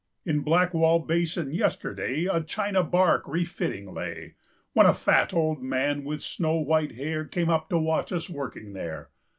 [0.25, 4.33] In Blackwall Basin yesterdayA China barque re fitting lay;
[4.73, 9.11] When a fat old man with snow white hairCame up to watch us working there.